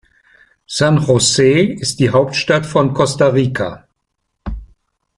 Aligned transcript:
San 0.65 0.97
José 0.97 1.61
ist 1.79 1.99
die 1.99 2.09
Hauptstadt 2.09 2.65
von 2.65 2.91
Costa 2.91 3.27
Rica. 3.27 3.87